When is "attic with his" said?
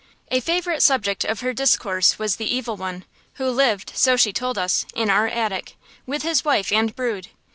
5.27-6.43